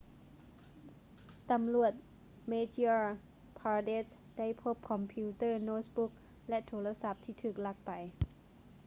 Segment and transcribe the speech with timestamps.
[1.49, 1.93] ຕຳຫຼວດ
[2.49, 2.97] madhya
[3.57, 6.11] pradesh ໄດ້ພົບຄອມພິວເຕີ້ໂນ້ດບຸກ
[6.49, 7.91] ແລະ ໂທລະສັບທີ່ຖືກລັກໄປ